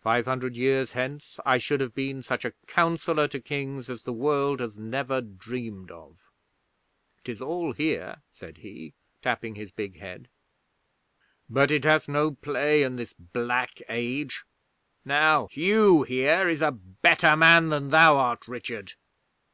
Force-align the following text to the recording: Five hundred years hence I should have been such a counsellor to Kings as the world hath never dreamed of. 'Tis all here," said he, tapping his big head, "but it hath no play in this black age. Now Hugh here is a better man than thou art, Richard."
Five 0.00 0.24
hundred 0.24 0.56
years 0.56 0.92
hence 0.92 1.38
I 1.44 1.58
should 1.58 1.82
have 1.82 1.94
been 1.94 2.22
such 2.22 2.46
a 2.46 2.54
counsellor 2.66 3.28
to 3.28 3.38
Kings 3.38 3.90
as 3.90 4.02
the 4.04 4.12
world 4.14 4.60
hath 4.60 4.76
never 4.76 5.20
dreamed 5.20 5.90
of. 5.90 6.16
'Tis 7.22 7.42
all 7.42 7.74
here," 7.74 8.22
said 8.32 8.56
he, 8.56 8.94
tapping 9.20 9.54
his 9.54 9.70
big 9.72 9.98
head, 10.00 10.30
"but 11.50 11.70
it 11.70 11.84
hath 11.84 12.08
no 12.08 12.30
play 12.30 12.82
in 12.82 12.96
this 12.96 13.12
black 13.12 13.82
age. 13.90 14.44
Now 15.04 15.48
Hugh 15.48 16.04
here 16.04 16.48
is 16.48 16.62
a 16.62 16.72
better 16.72 17.36
man 17.36 17.68
than 17.68 17.90
thou 17.90 18.16
art, 18.16 18.48
Richard." 18.48 18.94